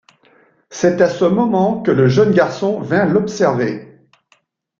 C'est 0.71 0.99
à 0.99 1.07
ce 1.09 1.25
moment 1.25 1.83
que 1.83 1.91
le 1.91 2.07
jeune 2.07 2.31
garçon 2.33 2.79
vient 2.81 3.05
l'observer. 3.05 3.99